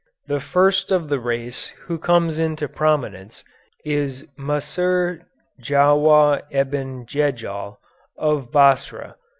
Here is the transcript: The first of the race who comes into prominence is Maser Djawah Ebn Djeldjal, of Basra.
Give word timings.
The 0.25 0.39
first 0.39 0.91
of 0.91 1.09
the 1.09 1.19
race 1.19 1.67
who 1.85 1.99
comes 1.99 2.39
into 2.39 2.67
prominence 2.67 3.43
is 3.85 4.25
Maser 4.35 5.21
Djawah 5.61 6.41
Ebn 6.49 7.05
Djeldjal, 7.05 7.77
of 8.17 8.51
Basra. 8.51 9.17